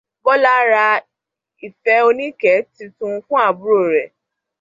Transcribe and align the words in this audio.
Bọ́lá 0.23 0.53
ra 0.71 0.87
ife 1.65 1.93
oníke 2.09 2.51
titun 2.75 3.13
fún 3.25 3.41
àbúrò 3.49 3.77
rẹ̀. 3.93 4.07